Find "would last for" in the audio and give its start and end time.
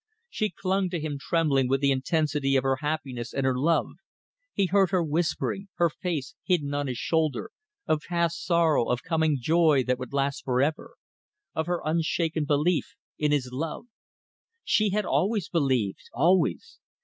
9.99-10.59